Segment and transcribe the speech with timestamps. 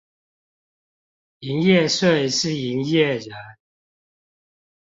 [1.41, 3.29] 營業稅是營業人